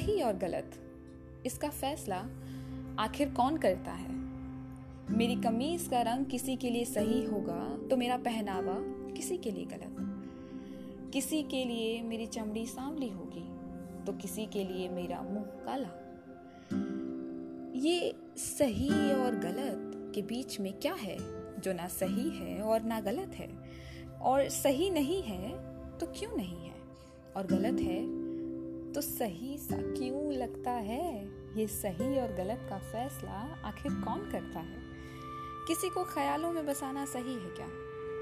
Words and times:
सही 0.00 0.20
और 0.22 0.36
गलत। 0.36 0.76
इसका 1.46 1.68
फैसला 1.68 2.16
आखिर 2.98 3.28
कौन 3.28 3.56
करता 3.56 3.92
है? 3.92 4.12
मेरी 5.10 5.34
कमीज 5.36 5.86
का 5.88 6.00
रंग 6.02 6.26
किसी 6.26 6.56
के 6.56 6.70
लिए 6.70 6.84
सही 6.84 7.24
होगा 7.24 7.88
तो 7.88 7.96
मेरा 7.96 8.16
पहनावा 8.16 8.76
किसी 9.12 9.36
के 9.36 9.50
लिए 9.50 9.64
गलत। 9.64 11.10
किसी 11.12 11.42
के 11.42 11.64
लिए 11.64 12.00
मेरी 12.02 12.26
चमड़ी 12.26 12.66
सांवली 12.66 13.08
होगी 13.08 13.44
तो 14.04 14.12
किसी 14.12 14.46
के 14.46 14.64
लिए 14.64 14.88
मेरा 14.88 15.20
मुँह 15.22 15.44
काला। 15.66 15.90
ये 17.80 18.14
सही 18.36 19.12
और 19.14 19.36
गलत 19.36 20.12
के 20.14 20.22
बीच 20.22 20.60
में 20.60 20.72
क्या 20.72 20.94
है 20.94 21.16
जो 21.60 21.72
ना 21.72 21.88
सही 21.88 22.28
है 22.30 22.60
और 22.62 22.82
ना 22.82 23.00
गलत 23.00 23.34
है? 23.34 23.50
और 24.22 24.48
सही 24.48 24.90
नहीं 24.90 25.22
है 25.22 25.52
तो 25.98 26.06
क्यों 26.06 26.36
नहीं 26.36 26.56
है? 26.56 26.74
और 27.36 27.46
गलत 27.46 27.80
है 27.80 28.19
तो 28.94 29.00
सही 29.00 29.56
सा 29.58 29.76
क्यों 29.76 30.32
लगता 30.32 30.70
है? 30.70 31.24
ये 31.56 31.66
सही 31.66 32.18
और 32.20 32.32
गलत 32.34 32.66
का 32.70 32.78
फैसला 32.78 33.38
आखिर 33.64 33.92
कौन 33.94 34.20
करता 34.32 34.60
है? 34.60 34.78
किसी 35.68 35.88
को 35.88 36.04
ख्यालों 36.04 36.52
में 36.52 36.66
बसाना 36.66 37.04
सही 37.04 37.34
है 37.34 37.50
क्या? 37.50 37.66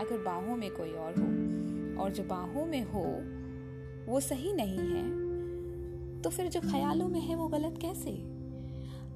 अगर 0.01 0.23
बाहों 0.25 0.57
में 0.57 0.71
कोई 0.71 0.93
और 0.93 1.19
हो, 1.19 2.03
और 2.03 2.11
जो 2.11 2.23
बाहों 2.25 2.67
में 2.67 2.83
हो, 2.85 3.05
वो 4.13 4.21
सही 4.21 4.53
नहीं 4.53 4.79
है 4.79 5.07
तो 6.23 6.31
फिर 6.31 6.49
जो 6.49 6.61
ख्यालों 6.61 7.09
में 7.09 7.21
है 7.21 7.35
वो 7.35 7.49
गलत 7.49 7.79
कैसे? 7.81 8.11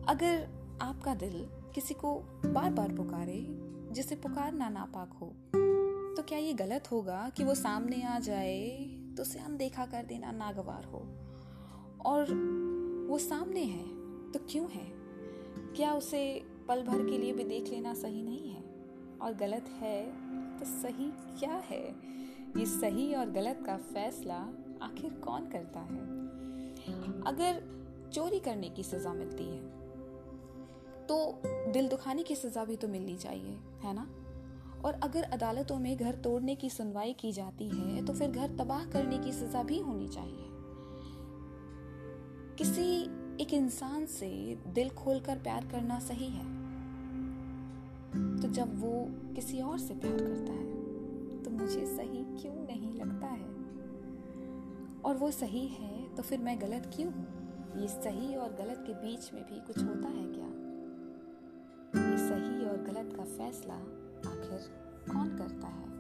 अगर 0.09 0.49
आपका 0.83 1.15
दिल 1.15 1.47
किसी 1.75 1.95
को 1.95 2.15
बार 2.47 2.73
बार 2.73 2.93
पुकारे, 2.93 3.47
जिसे 3.93 4.17
पुकारना 4.17 4.69
नापाक 4.69 5.13
हो 5.13 5.27
तो 6.17 6.23
क्या 6.23 6.39
ये 6.39 6.53
गलत 6.53 6.91
होगा 6.93 7.31
कि 7.37 7.45
वो 7.45 7.55
सामने 7.55 8.03
आ 8.03 8.19
जाए 8.19 8.69
तो 9.17 9.23
उसे 9.23 9.39
अनदेखा 9.39 9.85
कर 9.87 10.05
देना 10.05 10.33
नागवार 10.33 10.85
हो? 10.85 11.01
और 12.07 12.33
वो 13.11 13.19
सामने 13.19 13.63
है 13.63 13.85
तो 14.33 14.39
क्यों 14.51 14.69
है? 14.71 14.87
क्या 15.77 15.93
उसे 15.95 16.23
पल 16.69 16.83
भर 16.83 17.05
के 17.07 17.19
लिए 17.19 17.33
भी 17.33 17.45
देख 17.45 17.69
लेना 17.69 17.95
सही 17.95 18.23
नहीं 18.23 18.51
है? 18.51 18.63
और 19.23 19.35
गलत 19.35 19.69
है 19.81 20.05
तो 20.59 20.65
सही 20.65 21.11
क्या 21.39 21.63
है? 21.71 21.83
ये 22.57 22.67
सही 22.67 23.15
और 23.15 23.31
गलत 23.31 23.63
का 23.67 23.77
फैसला 23.77 24.39
आखिर 24.83 25.13
कौन 25.25 25.47
करता 25.47 25.81
है? 25.81 26.01
अगर 27.27 27.63
चोरी 28.13 28.39
करने 28.41 28.69
की 28.69 28.83
सजा 28.83 29.13
मिलती 29.13 29.45
है 29.45 29.61
तो 31.07 31.17
दिल 31.47 31.89
दुखाने 31.89 32.23
की 32.23 32.35
सजा 32.35 32.65
भी 32.65 32.77
तो 32.77 32.89
मिलनी 32.89 33.17
चाहिए, 33.17 33.57
है 33.83 33.95
ना? 33.95 34.07
और 34.85 34.95
अगर 35.03 35.23
अदालतों 35.23 35.79
में 35.79 35.97
घर 35.97 36.15
तोड़ने 36.15 36.55
की 36.57 36.71
सुनवाई 36.71 37.13
की 37.13 37.33
जाती 37.33 37.69
है 37.69 38.05
तो 38.07 38.13
फिर 38.13 38.31
घर 38.31 38.57
तबाह 38.57 38.85
करने 38.85 39.19
की 39.19 39.33
सजा 39.33 39.63
भी 39.63 39.79
होनी 39.79 40.09
चाहिए। 40.09 40.49
किसी 42.59 43.03
एक 43.41 43.53
इंसान 43.53 44.07
से 44.07 44.59
दिल 44.69 44.91
खोलकर 44.91 45.39
प्यार 45.39 45.67
करना 45.67 45.99
सही 45.99 46.27
है? 46.27 46.45
तो 48.43 48.49
जब 48.49 48.81
वो 48.81 49.07
किसी 49.35 49.61
और 49.61 49.79
से 49.79 49.95
प्यार 49.95 50.19
करता 50.19 50.53
है 50.53 51.43
तो 51.43 51.51
मुझे 51.51 51.87
सही 51.87 52.43
क्यों 52.43 52.55
नहीं 52.55 52.95
लगता 52.95 53.27
है? 53.27 53.49
और 55.05 55.17
वो 55.17 55.31
सही 55.31 55.67
है 55.67 56.15
तो 56.15 56.23
फिर 56.23 56.39
मैं 56.39 56.61
गलत 56.61 56.93
क्यों 56.97 57.13
हूँ? 57.13 57.27
ये 57.81 57.89
सही 57.89 58.37
और 58.37 58.53
गलत 58.53 58.85
के 58.87 58.95
बीच 58.95 59.33
में 59.35 59.43
भी 59.43 59.61
कुछ 59.61 59.79
होता 59.79 60.09
है 60.09 60.25
क्या? 60.25 60.49
ये 62.11 62.19
सही 62.19 62.69
और 62.69 62.77
गलत 62.77 63.17
का 63.17 63.25
फैसला 63.25 63.75
आखिर 64.31 64.71
कौन 65.13 65.37
करता 65.39 65.67
है? 65.67 65.93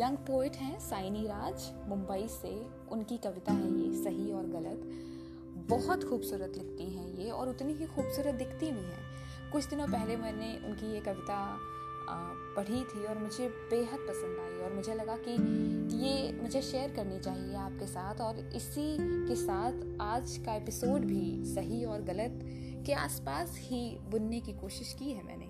यंग 0.00 0.16
पोइट 0.16 0.56
हैं 0.56 0.78
साइनी 0.80 1.26
राज, 1.26 1.72
मुंबई 1.88 2.26
से। 2.28 2.66
उनकी 2.92 3.18
कविता 3.18 3.52
है 3.52 3.72
ये, 3.78 4.04
सही 4.04 4.32
और 4.32 4.46
गलत। 4.46 5.12
बहुत 5.68 6.04
खूबसूरत 6.04 6.52
लिखती 6.56 6.84
हैं 6.84 7.18
ये 7.18 7.30
और 7.30 7.48
उतनी 7.48 7.72
ही 7.72 7.86
खूबसूरत 7.86 8.34
दिखती 8.34 8.70
भी 8.72 8.80
हैं। 8.80 9.50
कुछ 9.52 9.64
दिनों 9.64 9.86
पहले 9.86 10.16
मैंने 10.16 10.56
उनकी 10.66 10.92
ये 10.92 11.00
कविता 11.00 11.58
पढ़ी 12.56 12.82
थी 12.84 13.04
और 13.04 13.18
मुझे 13.18 13.48
बेहद 13.70 14.06
पसंद 14.08 14.38
आई 14.40 14.62
और 14.64 14.74
मुझे 14.74 14.94
लगा 14.94 15.16
कि 15.28 15.32
ये 15.96 16.32
मुझे 16.42 16.62
शेयर 16.62 16.90
करनी 16.90 17.18
चाहिए 17.20 17.54
आपके 17.54 17.86
साथ 17.86 18.20
और 18.20 18.38
इसी 18.38 18.96
के 19.00 19.36
साथ 19.36 20.00
आज 20.00 20.36
का 20.46 20.54
एपिसोड 20.54 21.04
भी 21.04 21.54
सही 21.54 21.84
और 21.84 22.02
गलत 22.02 22.40
के 22.86 22.92
आसपास 22.92 23.56
ही 23.58 23.98
बुनने 24.10 24.40
की 24.40 24.52
कोशिश 24.52 24.96
की 24.98 25.12
है 25.12 25.22
मैंने। 25.22 25.45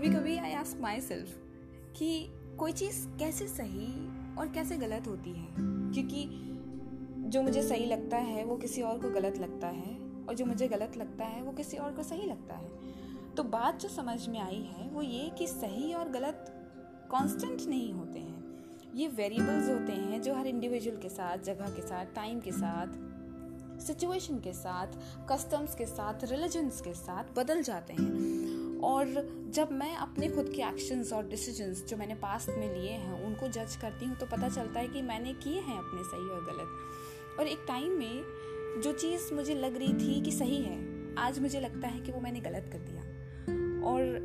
कभी 0.00 0.08
कभी 0.08 0.36
आई 0.38 0.52
आस्क 0.52 0.80
माई 0.80 1.00
सेल्फ 1.00 1.28
कि 1.96 2.28
कोई 2.58 2.72
चीज़ 2.72 3.08
कैसे 3.08 3.46
सही 3.48 3.88
और 4.36 4.48
कैसे 4.54 4.76
गलत 4.76 5.08
होती 5.08 5.30
है? 5.30 5.48
क्योंकि 5.58 6.28
जो 7.30 7.42
मुझे 7.42 7.62
सही 7.62 7.86
लगता 7.86 8.16
है 8.16 8.44
वो 8.44 8.56
किसी 8.56 8.82
और 8.82 8.98
को 8.98 9.10
गलत 9.10 9.38
लगता 9.38 9.66
है 9.66 9.98
और 10.28 10.34
जो 10.34 10.44
मुझे 10.44 10.68
गलत 10.68 10.96
लगता 10.96 11.24
है 11.24 11.42
वो 11.42 11.52
किसी 11.52 11.76
और 11.76 11.92
को 11.92 12.02
सही 12.02 12.26
लगता 12.26 12.54
है। 12.54 12.70
तो 13.36 13.42
बात 13.42 13.80
जो 13.80 13.88
समझ 13.88 14.28
में 14.28 14.38
आई 14.38 14.62
है 14.62 14.88
वो 14.88 15.02
ये 15.02 15.30
कि 15.38 15.46
सही 15.46 15.94
और 15.94 16.08
गलत 16.08 16.46
कांस्टेंट 17.10 17.62
नहीं 17.62 17.92
होते 17.92 18.18
हैं। 18.18 18.64
ये 18.94 19.08
वेरिएबल्स 19.08 19.68
होते 19.68 19.92
हैं 19.92 20.22
जो 20.22 20.34
हर 20.34 20.46
इंडिविजुअल 20.46 20.96
के 20.96 21.08
साथ 21.08 21.38
जगह 21.38 21.66
के 21.66 21.82
साथ 21.82 22.06
टाइम 22.14 22.40
के 22.40 22.52
साथ 22.52 22.86
सिचुएशन 23.80 24.38
के 24.38 24.52
साथ 24.52 24.86
कस्टम्स 25.28 25.74
के 25.74 25.86
साथ 25.86 26.14
रिलीजन्स 26.24 26.80
के 26.80 26.94
साथ 26.94 27.24
बदल 27.36 27.62
जाते 27.62 27.92
हैं। 27.92 28.40
और 28.80 29.39
जब 29.50 29.72
मैं 29.72 29.96
अपने 29.96 30.28
खुद 30.28 30.48
के 30.48 30.62
एक्शंस 30.62 31.12
और 31.12 31.28
डिसीजंस 31.28 31.84
जो 31.88 31.96
मैंने 31.96 32.14
पास्ट 32.14 32.48
में 32.48 32.74
लिए 32.74 32.90
हैं, 32.90 33.24
उनको 33.24 33.48
जज 33.48 33.76
करती 33.76 34.06
हूँ 34.06 34.16
तो 34.16 34.26
पता 34.26 34.48
चलता 34.48 34.80
है 34.80 34.88
कि 34.88 35.02
मैंने 35.02 35.32
किए 35.32 35.60
हैं 35.60 35.78
अपने 35.78 36.02
सही 36.02 36.28
और 36.30 36.44
गलत। 36.44 37.40
और 37.40 37.46
एक 37.46 37.64
टाइम 37.68 37.92
में 37.92 38.22
जो 38.82 38.92
चीज़ 38.92 39.34
मुझे 39.34 39.54
लग 39.54 39.76
रही 39.76 39.92
थी 39.94 40.20
कि 40.20 40.32
सही 40.32 40.62
है, 40.62 40.78
आज 41.16 41.38
मुझे 41.38 41.60
लगता 41.60 41.88
है 41.88 42.00
कि 42.00 42.12
वो 42.12 42.20
मैंने 42.20 42.40
गलत 42.40 42.70
कर 42.72 42.78
दिया। 42.78 43.02
और 43.90 44.18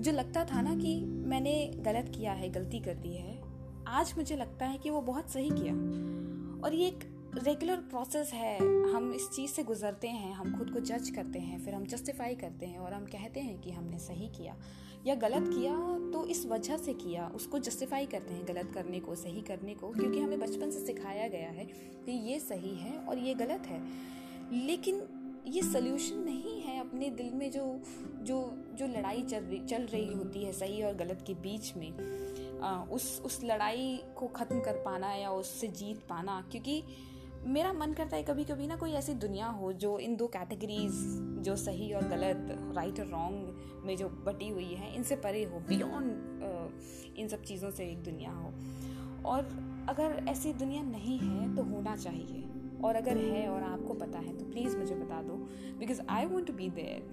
जो 0.00 0.12
लगता 0.12 0.44
था 0.44 0.60
ना 0.60 0.74
कि 0.74 1.04
मैंने 1.04 1.72
गलत 1.76 2.12
किया 2.16 2.32
है, 2.32 2.48
गलती 2.48 2.80
कर 2.80 2.94
दी 2.94 3.16
है, 3.16 3.42
आज 3.88 4.14
मुझे 4.16 4.36
लगता 4.36 4.66
है 4.66 4.78
कि 4.78 4.90
वो 4.90 5.00
बहुत 5.00 5.30
सही 5.30 5.50
किया। 5.50 5.74
और 6.64 6.74
ये 6.74 6.86
एक 6.86 7.19
रेगुलर 7.34 7.76
प्रोसेस 7.76 8.30
है 8.32 8.58
हम 8.92 9.12
इस 9.12 9.28
चीज़ 9.30 9.50
से 9.50 9.62
गुजरते 9.62 10.08
हैं 10.08 10.32
हम 10.32 10.58
खुद 10.58 10.70
को 10.70 10.80
जज 10.80 11.10
करते 11.10 11.38
हैं 11.38 11.64
फिर 11.64 11.74
हम 11.74 11.84
जस्टिफाई 11.84 12.34
करते 12.34 12.66
हैं 12.66 12.78
और 12.78 12.92
हम 12.92 13.04
कहते 13.04 13.40
हैं 13.40 13.60
कि 13.60 13.70
हमने 13.70 13.98
सही 13.98 14.28
किया 14.28 14.56
या 15.06 15.14
गलत 15.14 15.44
किया 15.48 15.76
तो 16.10 16.26
इस 16.26 16.46
वजह 16.46 16.76
से 16.76 16.94
किया 16.94 17.28
उसको 17.34 17.58
जस्टिफाई 17.58 18.06
करते 18.06 18.34
हैं 18.34 18.48
गलत 18.48 18.70
करने 18.74 19.00
को 19.00 19.14
सही 19.14 19.40
करने 19.40 19.74
को 19.74 19.90
क्योंकि 19.90 20.20
हमें 20.20 20.40
बचपन 20.40 20.70
से 20.70 20.86
सिखाया 20.86 21.28
गया 21.28 21.50
है 21.50 21.64
कि 22.06 22.12
ये 22.32 22.40
सही 22.40 22.74
है 22.76 22.98
और 22.98 23.18
ये 23.18 23.34
गलत 23.34 23.66
है। 23.66 23.82
लेकिन 24.66 25.02
ये 25.46 25.62
सल्यूशन 25.62 26.18
नहीं 26.18 26.62
है 26.62 26.80
अपने 26.80 27.10
दिल 27.10 27.30
में 27.34 27.50
जो 27.50 27.80
जो 28.22 28.64
जो 28.74 28.86
लड़ाई 28.86 29.22
चल 29.22 29.44
रही 29.44 29.66
चल 29.66 29.82
रही 29.82 30.12
होती 30.12 30.44
है 30.44 30.52
सही 30.52 30.82
और 30.82 30.94
गलत 30.94 31.24
के 31.26 31.34
बीच 31.34 31.76
में 31.76 31.92
आ, 32.60 32.82
उस 32.82 33.22
उस 33.24 33.44
लड़ाई 33.44 34.02
को 34.16 34.26
ख़त्म 34.26 34.60
कर 34.60 34.72
पाना 34.72 35.14
या 35.14 35.30
उससे 35.30 35.68
जीत 35.68 35.96
पाना 35.96 36.48
क्योंकि 36.50 36.82
मेरा 37.44 37.72
मन 37.72 37.92
करता 37.92 38.16
है 38.16 38.22
कभी 38.22 38.44
कभी 38.44 38.66
ना 38.66 38.76
कोई 38.76 38.92
ऐसी 38.92 39.12
दुनिया 39.16 39.46
हो 39.50 39.72
जो 39.74 39.98
इन 39.98 40.16
दो 40.16 40.26
कैटेगरीज 40.26 40.92
जो 41.44 41.54
सही 41.56 41.92
और 41.92 42.08
गलत 42.08 42.46
राइट 42.76 43.00
और 43.00 43.06
रॉन्ग 43.06 43.84
में 43.86 43.96
जो 43.96 44.08
बटी 44.26 44.48
हुई 44.48 44.64
है, 44.64 44.94
इनसे 44.94 45.16
परे 45.16 45.44
हो 45.44 45.60
बियॉन्ड 45.68 47.16
इन 47.18 47.28
सब 47.28 47.42
चीज़ों 47.42 47.70
से 47.70 47.84
एक 47.84 48.02
दुनिया 48.04 48.30
हो। 48.30 48.52
और 49.28 49.48
अगर 49.88 50.24
ऐसी 50.28 50.52
दुनिया 50.52 50.82
नहीं 50.82 51.18
है 51.18 51.54
तो 51.56 51.62
होना 51.62 51.96
चाहिए। 51.96 52.44
और 52.84 52.96
अगर 52.96 53.16
है 53.16 53.48
और 53.48 53.62
आपको 53.62 53.94
पता 53.94 54.18
है 54.18 54.36
तो 54.38 54.44
प्लीज़ 54.44 54.76
मुझे 54.76 54.94
बता 54.94 55.22
दो 55.22 55.34
because 55.78 56.00
I 56.08 56.26
want 56.26 56.46
to 56.46 56.52
be 56.52 56.68
there 56.70 57.08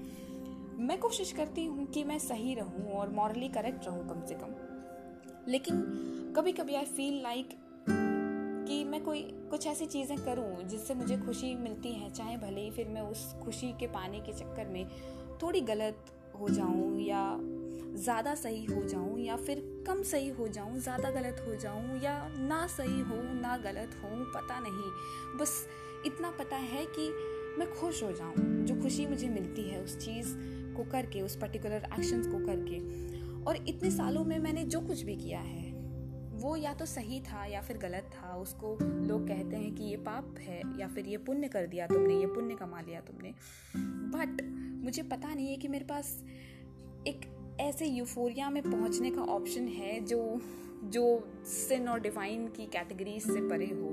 मैं 0.80 0.98
कोशिश 1.00 1.32
करती 1.32 1.66
हूँ 1.66 1.86
कि 1.86 2.04
मैं 2.04 2.18
सही 2.20 2.54
रहूँ 2.54 2.92
और 2.92 3.10
मॉरली 3.10 3.48
करेक्ट 3.50 3.88
रहूँ 3.88 4.08
कम 4.10 4.26
से 4.26 4.36
कम। 4.36 4.56
लेकिन 5.48 5.82
कभी 6.36 6.52
कभी 6.52 6.76
आई 6.76 6.86
फील 6.88 7.22
लाइक 7.24 7.58
कि 8.68 8.84
मैं 8.84 9.04
कोई, 9.04 9.22
कुछ 9.50 9.68
ऐसी 9.68 9.86
चीज़ें 9.86 10.18
करूँ 10.18 10.64
जिससे 10.64 10.94
मुझे 10.94 11.18
खुशी 11.18 11.56
मिलती 11.56 11.92
है, 11.94 12.10
चाहे 12.10 12.38
भले 12.38 12.62
ही 12.62 12.72
फिर 12.72 12.88
मैं 12.88 13.02
उस 13.02 13.34
खुशी 13.44 13.72
के 13.80 13.88
पाने 13.88 14.20
के 14.20 14.34
चक्कर 14.34 14.68
में 14.68 14.88
थोड़ी 15.44 15.62
गलत 15.62 16.06
हो 16.40 16.50
जाऊँ 16.50 17.00
या 17.02 17.38
ज़्यादा 17.98 18.36
सही 18.36 18.66
हो 18.66 18.84
जाऊँ 18.84 19.20
या 19.20 19.36
फिर 19.36 19.84
कम 19.88 20.04
सही 20.04 20.30
हो 20.30 20.48
जाऊँ, 20.48 20.80
ज़्यादा 20.80 21.12
गलत 21.12 21.46
हो 21.48 21.56
जाऊँ 21.56 22.02
या 22.02 22.28
ना 22.28 22.68
सही 22.68 23.00
हो, 23.02 23.16
ना 23.42 23.58
गलत 23.58 23.96
हो, 24.04 24.10
पता 24.10 24.60
नहीं। 24.60 25.38
बस 25.38 25.68
इतना 26.06 26.32
पता 26.32 26.56
है 26.56 26.86
कि 26.86 27.10
मैं 27.60 27.72
खुश 27.74 28.04
हो 28.04 28.12
जाऊँ, 28.12 28.66
जो 28.66 28.76
खुशी 28.76 29.06
मुझे 29.08 29.30
मिलती 29.30 29.62
है 29.62 29.84
उस 29.84 29.98
चीज़ 29.98 30.36
को 30.76 30.84
करके, 30.84 31.22
उस 31.22 31.36
पर्टिकुलर 31.36 31.88
एक्शंस 32.00 32.28
को 32.28 32.46
करके। 32.46 32.80
और 33.44 33.56
इतने 33.68 33.92
सालों 33.92 34.24
में 34.26 34.40
मैंने 34.40 34.64
जो 34.64 34.80
कुछ 34.80 35.02
भी 35.02 35.16
किया 35.16 35.40
है, 35.40 35.66
वो 36.34 36.56
या 36.56 36.74
तो 36.74 36.86
सही 36.86 37.20
था 37.20 37.46
या 37.46 37.62
फिर 37.62 37.78
गलत 37.78 38.07
उसको 38.38 38.78
लोग 38.82 39.28
कहते 39.28 39.56
हैं 39.56 39.76
कि 39.76 39.84
ये 39.84 39.98
पाप 39.98 40.36
है 40.40 40.62
या 40.80 40.88
फिर 40.88 41.08
ये 41.08 41.18
पुण्य 41.18 41.48
कर 41.48 41.68
दिया 41.68 41.88
तुमने, 41.88 42.14
ये 42.14 42.26
पुण्य 42.26 42.56
कमा 42.56 42.82
लिया 42.82 43.02
तुमने। 43.02 43.34
बट 43.78 44.42
मुझे 44.84 45.04
पता 45.04 45.34
नहीं 45.34 45.48
है 45.48 45.56
कि 45.56 45.68
मेरे 45.68 45.86
पास 45.86 46.24
एक 47.08 47.26
ऐसे 47.62 47.86
यूफोरिया 47.86 48.50
में 48.50 48.64
पहुँचने 48.64 49.12
का 49.12 49.22
ऑप्शन 49.22 49.68
है 49.68 50.00
जो 50.06 50.42
जो 50.84 51.04
सिन 51.46 51.88
और 51.88 52.00
डिवाइन 52.00 52.48
की 52.48 52.66
कैटेगरी 52.66 53.20
से 53.20 53.50
परे 53.50 53.66
हो, 53.66 53.90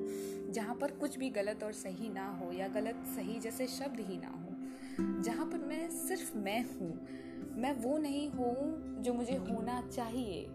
जहाँ 0.53 0.75
पर 0.75 0.91
कुछ 0.91 1.19
भी 1.19 1.31
गलत 1.31 1.63
और 1.63 1.73
सही 1.73 2.09
ना 2.09 2.27
हो 2.29 2.53
या 2.53 2.69
गलत 2.69 3.05
सही 3.17 3.39
जैसे 3.41 3.67
शब्द 3.67 4.01
ही 4.01 4.17
ना 4.17 4.29
हो। 4.29 5.23
जहाँ 5.23 5.47
पर 5.47 5.59
मैं 5.59 5.89
सिर्फ़ 5.91 6.37
मैं 6.37 6.61
हूँ, 6.63 6.91
मैं 7.57 7.73
वो 7.73 7.99
नहीं 7.99 8.29
हूँ 8.31 9.03
जो 9.03 9.15
मुझे 9.15 9.37
होना 9.37 9.81
चाहिए। 9.95 10.47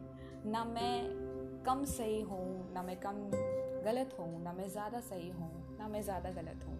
ना 0.45 0.63
मैं 0.63 1.63
कम 1.65 1.83
सही 1.85 2.21
हूँ, 2.21 2.73
ना 2.73 2.83
मैं 2.83 2.95
कम 2.95 3.15
गलत 3.85 4.15
हूँ, 4.19 4.43
ना 4.43 4.53
मैं 4.53 4.67
ज़्यादा 4.69 4.99
सही 4.99 5.29
हूँ, 5.29 5.77
ना 5.79 5.87
मैं 5.87 6.01
ज़्यादा 6.01 6.29
गलत 6.31 6.65
हूँ, 6.67 6.77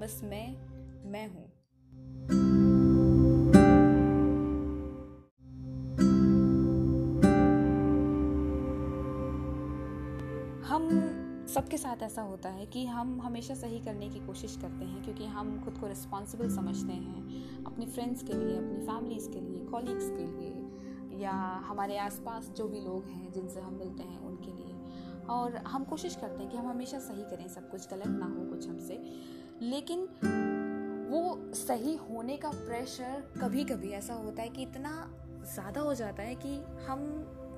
बस 0.00 0.20
मैं 0.24 0.46
मैं 1.10 1.26
हूँ। 1.28 1.48
हम 10.64 10.88
सबके 11.48 11.76
साथ 11.76 12.02
ऐसा 12.02 12.22
होता 12.22 12.48
है 12.48 12.66
कि 12.66 12.84
हम 12.86 13.20
हमेशा 13.20 13.54
सही 13.54 13.78
करने 13.80 14.08
की 14.08 14.20
कोशिश 14.26 14.56
करते 14.56 14.84
हैं, 14.84 15.02
क्योंकि 15.04 15.26
हम 15.26 15.60
खुद 15.64 15.78
को 15.78 15.86
रिस्पॉन्सिबल 15.86 16.48
समझते 16.48 16.92
हैं, 16.92 17.64
अपने 17.64 17.86
फ्रेंड्स 17.86 18.22
के 18.22 18.34
लिए, 18.34 18.56
अपनी 18.56 18.86
फैमिलीज़ 18.86 19.28
के 19.30 19.40
लिए 19.40 19.64
कॉलीग्स 19.66 20.10
के 20.10 20.26
लिए, 20.26 21.18
या 21.22 21.32
हमारे 21.66 21.96
आसपास 21.98 22.48
जो 22.56 22.68
भी 22.68 22.80
लोग 22.80 23.04
हैं 23.06 23.32
जिनसे 23.32 23.60
हम 23.60 23.74
मिलते 23.74 24.02
हैं 24.02 24.18
और 25.30 25.56
हम 25.66 25.84
कोशिश 25.84 26.16
करते 26.16 26.42
हैं 26.42 26.50
कि 26.50 26.56
हम 26.56 26.66
हमेशा 26.66 26.98
सही 26.98 27.22
करें, 27.22 27.48
सब 27.48 27.70
कुछ 27.70 27.88
गलत 27.90 28.06
ना 28.06 28.26
हो 28.26 28.44
कुछ 28.46 28.68
हमसे। 28.68 28.98
लेकिन 29.62 30.08
वो 31.10 31.52
सही 31.54 31.94
होने 31.96 32.36
का 32.36 32.50
प्रेशर 32.50 33.22
कभी 33.40 33.64
कभी 33.64 33.90
ऐसा 33.90 34.14
होता 34.14 34.42
है 34.42 34.48
कि 34.48 34.62
इतना 34.62 34.92
ज़्यादा 35.54 35.80
हो 35.80 35.94
जाता 35.94 36.22
है 36.22 36.34
कि 36.34 36.56
हम 36.86 37.06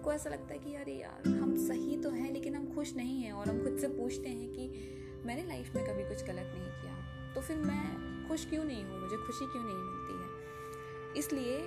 को 0.04 0.12
ऐसा 0.12 0.30
लगता 0.30 0.54
है 0.54 0.58
कि 0.58 0.74
अरे 0.74 0.92
यार, 0.92 1.28
हम 1.28 1.54
सही 1.66 1.96
तो 1.96 2.10
हैं 2.10 2.32
लेकिन 2.32 2.54
हम 2.54 2.66
खुश 2.74 2.94
नहीं 2.96 3.22
हैं 3.22 3.32
और 3.32 3.48
हम 3.48 3.62
खुद 3.64 3.78
से 3.78 3.88
पूछते 3.88 4.28
हैं 4.28 4.48
कि 4.52 5.22
मैंने 5.26 5.42
लाइफ 5.42 5.74
में 5.74 5.84
कभी 5.84 6.08
कुछ 6.08 6.24
गलत 6.24 6.52
नहीं 6.54 6.70
किया। 6.80 7.34
तो 7.34 7.40
फिर 7.40 7.56
मैं 7.56 8.28
खुश 8.28 8.46
क्यों 8.46 8.64
नहीं 8.64 8.84
हूँ? 8.84 9.00
मुझे 9.00 9.16
खुशी 9.16 9.46
क्यों 9.46 9.62
नहीं 9.64 9.76
मिलती 9.76 10.14
है? 10.14 11.18
इसलिए 11.18 11.58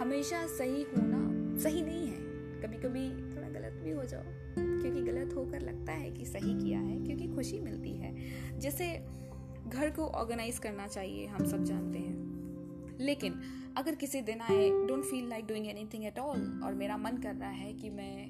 हमेशा 0.00 0.46
सही 0.46 0.82
होना 0.82 1.22
सही 1.58 1.82
नहीं 1.82 2.06
है। 2.08 2.18
कभी 2.62 2.76
कभी 2.78 3.08
थोड़ा 3.36 3.48
गलत 3.48 3.80
भी 3.82 3.90
हो 3.90 4.04
जाओ। 4.04 4.22
क्योंकि 4.54 5.02
गलत 5.02 5.34
होकर 5.36 5.60
लगता 5.60 5.92
है 5.92 6.10
कि 6.10 6.24
सही 6.24 6.54
किया 6.54 6.80
है, 6.80 7.00
क्योंकि 7.04 7.26
खुशी 7.28 7.60
मिलती 7.60 7.90
है। 7.90 8.58
जैसे 8.58 8.88
घर 9.68 9.90
को 9.90 10.06
ऑर्गेनाइज 10.06 10.58
करना 10.58 10.86
चाहिए, 10.86 11.26
हम 11.26 11.44
सब 11.44 11.64
जानते 11.64 11.98
हैं। 11.98 12.96
लेकिन 13.00 13.40
अगर 13.76 13.94
किसी 13.94 14.20
दिन 14.20 14.40
I 14.40 14.68
don't 14.70 15.04
feel 15.04 15.28
like 15.28 15.46
doing 15.46 15.66
anything 15.66 16.04
at 16.04 16.18
all 16.18 16.60
और 16.64 16.74
मेरा 16.74 16.96
मन 16.96 17.16
कर 17.16 17.34
रहा 17.34 17.50
है 17.50 17.72
कि 17.72 17.90
मैं 17.90 18.28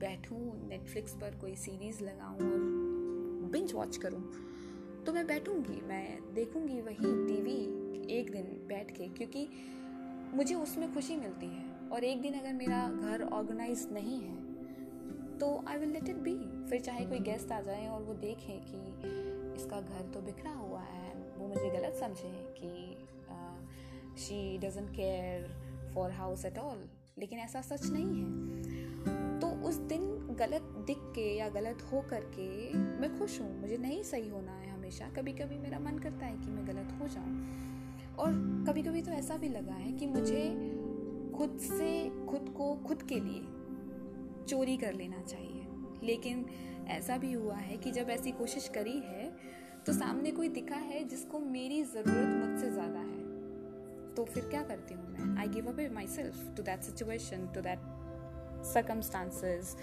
बैठूं 0.00 0.38
नेटफ्लिक्स 0.68 1.14
पर 1.14 1.38
कोई 1.40 1.54
सीरीज़ 1.54 2.02
लगाऊँ 2.04 2.36
और 2.36 3.50
बिंच 3.50 3.74
वॉच 3.74 3.96
करूँ 3.96 4.22
तो 5.06 5.12
मैं 5.12 5.26
बैठूँगी, 5.26 5.80
मैं 5.88 6.34
देखूँगी 6.34 6.80
वही 6.80 6.96
टीवी 6.96 7.58
एक 8.12 8.30
दिन 8.32 8.44
बैठ 8.68 8.90
के, 8.90 9.08
क्योंकि 9.08 9.48
मुझे 10.34 10.54
उसमें 10.54 10.92
खुशी 10.94 11.16
मिलती 11.16 11.46
है। 11.46 11.64
और 11.92 12.04
एक 12.04 12.20
दिन 12.22 12.34
अगर 12.34 12.52
मेरा 12.52 12.88
घर 12.90 13.22
ऑर्गेनाइज 13.22 13.86
नहीं 13.92 14.20
है 14.20 14.34
तो 15.40 15.64
I 15.68 15.78
will 15.78 15.88
let 15.88 16.08
it 16.08 16.16
be 16.16 16.34
फिर 16.70 16.80
चाहे 16.80 17.04
कोई 17.06 17.18
गेस्ट 17.18 17.52
आ 17.52 17.60
जाए 17.60 17.86
और 17.88 18.02
वो 18.02 18.14
देखें 18.14 18.60
कि 18.64 18.78
इसका 19.56 19.80
घर 19.80 20.10
तो 20.14 20.20
बिखरा 20.20 20.52
हुआ 20.52 20.80
है, 20.80 21.12
वो 21.38 21.46
मुझे 21.48 21.70
गलत 21.70 21.94
समझे 22.00 22.32
कि 22.58 23.06
she 24.18 24.58
doesn't 24.58 24.90
care 24.90 25.48
for 25.94 26.10
house 26.10 26.44
at 26.44 26.58
all 26.58 26.88
लेकिन 27.18 27.38
ऐसा 27.38 27.60
सच 27.60 27.86
नहीं 27.86 28.20
है। 28.20 29.38
तो 29.40 29.48
उस 29.68 29.76
दिन 29.88 30.06
गलत 30.40 30.62
दिख 30.86 30.98
के 31.14 31.26
या 31.36 31.48
गलत 31.48 31.82
हो 31.92 32.00
करके 32.10 32.74
मैं 32.74 33.18
खुश 33.18 33.40
हूँ। 33.40 33.60
मुझे 33.60 33.76
नहीं 33.76 34.02
सही 34.02 34.28
होना 34.28 34.52
है 34.52 34.70
हमेशा। 34.70 35.08
कभी 35.16 35.32
कभी 35.32 35.58
मेरा 35.58 35.78
मन 35.78 35.98
करता 35.98 36.26
है 36.26 36.36
कि 36.36 36.50
मैं 36.50 36.66
गलत 36.68 36.96
हो 37.00 37.08
जाऊँ। 37.08 38.16
और 38.18 38.32
कभी 38.68 38.82
कभी 38.82 39.02
तो 39.02 39.12
ऐसा 39.12 39.36
भी 39.36 39.48
लगा 39.48 39.74
है 39.74 39.92
कि 39.92 40.06
मुझे 40.06 40.44
खुद 41.36 41.58
से, 41.58 41.90
खुद 42.26 42.54
को, 42.56 42.74
खुद 42.86 43.02
के 43.02 43.20
लिए 43.20 43.42
चोरी 44.50 44.76
कर 44.76 44.94
लेना 44.94 45.22
चाहिए। 45.22 45.66
लेकिन 46.02 46.44
ऐसा 46.90 47.16
भी 47.18 47.32
हुआ 47.32 47.56
है 47.56 47.76
कि 47.76 47.90
जब 47.90 48.10
ऐसी 48.10 48.30
कोशिश 48.32 48.68
करी 48.68 48.98
है 49.00 49.30
तो 49.86 49.92
सामने 49.92 50.30
कोई 50.30 50.48
दिखा 50.50 50.76
है 50.76 51.02
जिसको 51.08 51.38
मेरी 51.40 51.82
ज़रूरत 51.84 52.28
मुझसे 52.40 52.70
ज़्यादा 52.70 53.00
है। 53.00 53.18
तो 54.14 54.24
फिर 54.24 54.44
क्या 54.44 54.62
करती 54.62 54.94
हूँ 54.94 55.08
मैं? 55.08 55.36
I 55.40 55.48
give 55.48 55.68
away 55.68 55.88
myself 56.08 56.54
to 56.56 56.62
that 56.62 56.82
situation 56.82 57.46
to 57.54 57.60
that 57.60 57.78
circumstances 58.64 59.76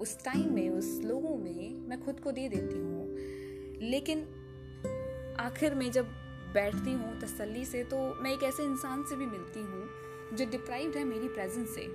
उस 0.00 0.16
टाइम 0.24 0.52
में, 0.54 0.68
उस 0.70 1.00
लोगों 1.04 1.36
में 1.36 1.88
मैं 1.88 2.00
खुद 2.00 2.20
को 2.20 2.32
दे 2.32 2.48
देती 2.48 2.78
हूँ। 2.78 3.88
लेकिन 3.88 4.26
आखिर 5.40 5.74
में 5.74 5.90
जब 5.92 6.06
बैठती 6.54 6.92
हूँ 6.92 7.18
तसल्ली 7.20 7.64
से 7.64 7.82
तो 7.84 7.96
मैं 8.22 8.32
एक 8.32 8.42
ऐसे 8.42 8.64
इंसान 8.64 9.02
से 9.02 9.16
भी 9.16 9.26
मिलती 9.26 9.60
हूँ 9.60 10.36
जो 10.36 10.50
डिप्राइव्ड 10.50 10.96
है 10.96 11.04
मेरी 11.04 11.28
प्रेजेंस 11.28 11.74
से। 11.74 11.86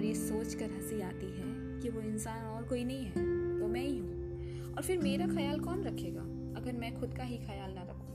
और 0.00 0.06
ये 0.06 0.14
सोच 0.14 0.54
कर 0.54 0.70
हँसी 0.72 1.00
आती 1.02 1.26
है 1.28 1.80
कि 1.80 1.88
वो 1.88 2.00
इंसान 2.00 2.44
और 2.46 2.62
कोई 2.68 2.84
नहीं 2.84 3.04
है 3.06 3.22
वो 3.60 3.66
मैं 3.68 3.80
ही 3.80 3.98
हूँ। 3.98 4.74
और 4.74 4.82
फिर 4.82 4.98
मेरा 4.98 5.26
ख्याल 5.28 5.60
कौन 5.60 5.82
रखेगा 5.84 6.20
अगर 6.60 6.72
मैं 6.74 6.92
खुद 7.00 7.16
का 7.16 7.22
ही 7.22 7.36
ख्याल 7.38 7.72
ना 7.72 7.82
रखूँ? 7.82 8.14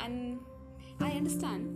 एंड 0.00 1.02
आई 1.02 1.10
अंडरस्टैंड 1.10 1.66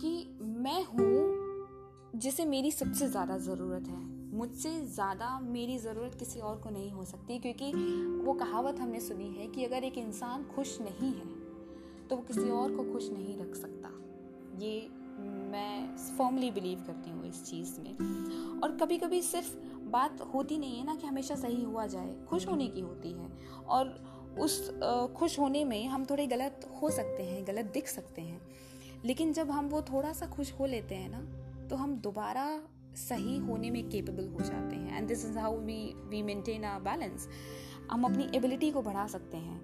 कि 0.00 0.12
मैं 0.60 0.84
हूँ 0.84 2.20
जिसे 2.20 2.44
मेरी 2.44 2.70
सबसे 2.70 3.08
ज़्यादा 3.08 3.38
ज़रूरत 3.40 3.88
है। 3.88 3.98
मुझसे 4.34 4.70
ज़्यादा 4.86 5.38
मेरी 5.42 5.78
ज़रूरत 5.78 6.14
किसी 6.18 6.40
और 6.40 6.60
को 6.60 6.70
नहीं 6.70 6.90
हो 6.90 7.04
सकती, 7.04 7.38
क्योंकि 7.38 7.72
वो 8.24 8.32
कहावत 8.34 8.80
हमने 8.80 9.00
सुनी 9.00 9.28
है 9.32 9.46
कि 9.48 9.64
अगर 9.64 9.84
एक 9.84 9.98
इंसान 9.98 10.44
खुश 10.46 10.78
नहीं 10.80 11.12
है 11.12 11.28
तो 12.08 12.16
वो 12.16 12.22
किसी 12.22 12.48
और 12.52 12.76
को 12.76 12.92
खुश 12.92 13.10
नहीं 13.10 13.36
रख 13.38 13.54
सकता। 13.56 13.92
ये 14.58 14.80
मैं 15.50 15.89
फॉर्मली 16.20 16.50
बिलीव 16.50 16.84
करती 16.86 17.10
हूँ 17.10 17.26
इस 17.26 17.44
चीज़ 17.44 17.80
में। 17.80 18.60
और 18.62 18.76
कभी 18.76 18.96
कभी 18.98 19.20
सिर्फ़ 19.24 19.56
बात 19.90 20.20
होती 20.34 20.58
नहीं 20.58 20.78
है 20.78 20.84
ना 20.86 20.94
कि 20.94 21.06
हमेशा 21.06 21.34
सही 21.36 21.62
हुआ 21.62 21.86
जाए, 21.86 22.14
खुश 22.28 22.46
होने 22.48 22.66
की 22.68 22.80
होती 22.80 23.12
है। 23.12 23.28
और 23.68 23.88
उस 24.38 24.58
खुश 25.16 25.38
होने 25.38 25.64
में 25.64 25.86
हम 25.88 26.04
थोड़े 26.04 26.26
गलत 26.26 26.68
हो 26.82 26.90
सकते 26.90 27.22
हैं, 27.22 27.46
गलत 27.46 27.70
दिख 27.74 27.88
सकते 27.88 28.22
हैं। 28.22 28.40
लेकिन 29.04 29.32
जब 29.32 29.50
हम 29.50 29.68
वो 29.68 29.80
थोड़ा 29.82 30.12
सा 30.12 30.26
खुश 30.26 30.52
हो 30.52 30.66
लेते 30.66 30.94
हैं 30.94 31.08
ना 31.10 31.20
तो 31.68 31.76
हम 31.76 31.94
दोबारा 31.98 32.44
सही 32.98 33.36
होने 33.38 33.70
में 33.70 33.88
केपेबल 33.90 34.28
हो 34.28 34.40
जाते 34.40 34.76
हैं। 34.76 34.96
And 34.96 35.08
this 35.08 35.24
is 35.26 35.38
how 35.38 35.58
we 35.58 35.82
we 36.08 36.22
maintain 36.22 36.62
a 36.64 36.78
balance 36.80 37.28
हम 37.90 38.04
अपनी 38.04 38.28
एबिलिटी 38.34 38.70
को 38.70 38.82
बढ़ा 38.82 39.06
सकते 39.06 39.36
हैं। 39.36 39.60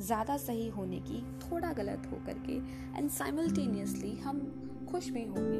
ज़्यादा 0.00 0.36
सही 0.36 0.68
होने 0.68 1.00
की, 1.00 1.20
थोड़ा 1.40 1.72
गलत 1.72 2.08
हो 2.12 2.24
करके 2.26 2.56
एंड 2.98 3.10
साइमल्टेनियसली 3.10 4.14
हम 4.16 4.40
खुश 4.90 5.10
भी 5.10 5.24
होंगे। 5.24 5.58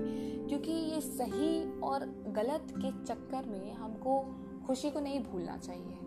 क्योंकि 0.49 0.73
ये 0.73 1.01
सही 1.01 1.81
और 1.81 2.25
गलत 2.29 2.67
के 2.71 3.05
चक्कर 3.05 3.49
में 3.49 3.75
हमको 3.75 4.21
खुशी 4.67 4.91
को 4.91 5.01
नहीं 5.01 5.21
भूलना 5.21 5.57
चाहिए। 5.57 5.99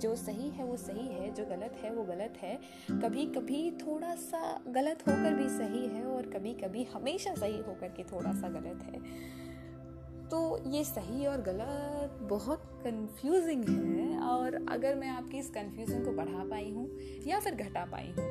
जो 0.00 0.16
सही 0.16 0.48
है, 0.48 0.64
वो 0.64 0.76
सही 0.76 1.08
है। 1.08 1.34
जो 1.34 1.44
गलत 1.44 1.76
है, 1.82 1.94
वो 1.94 2.02
गलत 2.02 2.34
है। 2.42 2.60
कभी 2.90 3.26
कभी 3.26 3.70
थोड़ा 3.70 4.14
सा 4.14 4.60
गलत 4.68 5.00
होकर 5.00 5.34
भी 5.34 5.48
सही 5.48 5.86
है 5.86 6.04
और 6.04 6.22
कभी 6.22 6.54
कभी 6.54 6.84
हमेशा 6.84 7.34
सही 7.34 7.58
होकर 7.58 7.88
के 7.88 8.02
थोड़ा 8.02 8.32
सा 8.32 8.48
गलत 8.48 8.82
है। 8.82 9.00
तो 10.28 10.70
ये 10.70 10.84
सही 10.84 11.26
और 11.26 11.40
गलत 11.40 12.18
बहुत 12.22 12.62
कंफ्यूजिंग 12.64 13.64
है 13.64 14.20
और 14.20 14.66
अगर 14.68 14.94
मैं 14.94 15.08
आपकी 15.08 15.38
इस 15.38 15.50
कंफ्यूजन 15.50 16.04
को 16.04 16.10
बढ़ा 16.10 16.44
पाई 16.44 16.70
हूँ 16.70 16.90
या 17.26 17.40
फिर 17.40 17.54
घटा 17.54 17.84
पाई 17.84 18.14
हूँ 18.18 18.28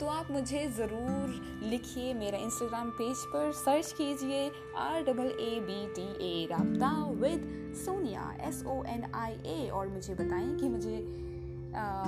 तो 0.00 0.06
आप 0.06 0.30
मुझे 0.30 0.66
ज़रूर 0.66 1.60
लिखिए 1.62 2.14
मेरा 2.14 2.38
इंस्टाग्राम 2.38 2.90
पेज 2.90 3.16
पर 3.18 3.52
सर्च 3.52 3.92
कीजिए 3.92 4.52
R 4.76 5.02
double 5.02 5.26
A 5.26 5.60
B 5.60 5.86
T 5.94 6.02
A 6.02 6.48
रबता 6.52 7.04
with 7.06 7.74
Sonia 7.84 8.36
S 8.40 8.64
O 8.66 8.84
N 8.84 9.12
I 9.14 9.32
A 9.32 9.70
और 9.70 9.88
मुझे 9.88 10.14
बताएँ 10.14 10.56
कि 10.56 10.68
मुझे 10.68 10.96
आ, 11.76 12.02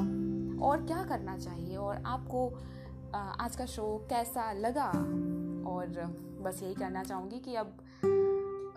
और 0.66 0.87
क्या 0.87 1.04
करना 1.04 1.38
चाहिए 1.38 1.76
और 1.76 2.02
आपको 2.06 2.49
आ, 3.14 3.18
आज 3.18 3.56
का 3.56 3.66
शो 3.66 4.06
कैसा 4.11 4.52
लगा? 4.52 4.88
और 5.70 5.87
बस 6.42 6.62
यही 6.62 6.75
करना 6.75 7.04
चाहूँगी 7.04 7.38
कि 7.38 7.54
अब 7.54 7.76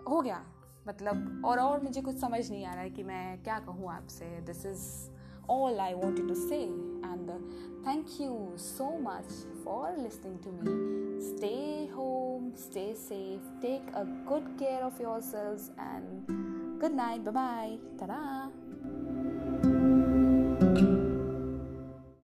हो 0.08 0.20
गया 0.20 0.42
मतलब 0.88 1.42
और 1.44 1.58
और 1.58 1.82
मुझे 1.82 2.00
कुछ 2.00 2.16
समझ 2.16 2.50
नहीं 2.50 2.66
आ 2.66 2.72
रहा 2.72 2.82
है 2.82 2.90
कि 2.90 3.02
मैं 3.02 3.42
क्या 3.42 3.58
कहूँ 3.58 3.92
आपसे। 3.92 4.24
This 4.24 4.66
is 4.66 5.15
all 5.48 5.80
I 5.80 5.94
wanted 5.94 6.28
to 6.28 6.34
say. 6.34 6.64
And 6.64 7.30
uh, 7.30 7.34
thank 7.84 8.20
you 8.20 8.52
so 8.56 8.98
much 8.98 9.30
for 9.64 9.94
listening 9.96 10.38
to 10.40 10.50
me. 10.52 11.36
Stay 11.36 11.86
home, 11.86 12.52
stay 12.54 12.94
safe, 12.94 13.40
take 13.60 13.86
a 13.94 14.04
good 14.26 14.46
care 14.58 14.82
of 14.82 14.98
yourselves, 15.00 15.70
and 15.78 16.80
good 16.80 16.94
night. 16.94 17.24
Bye 17.24 17.30
bye. 17.30 17.78
Ta 17.98 18.06
da! 18.06 18.65